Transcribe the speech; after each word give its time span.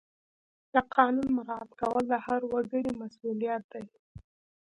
د 0.73 0.75
قانون 0.95 1.27
مراعات 1.37 1.71
کول 1.79 2.03
د 2.09 2.13
هر 2.25 2.41
وګړي 2.51 2.91
مسؤلیت 3.01 3.63
دی. 3.73 3.85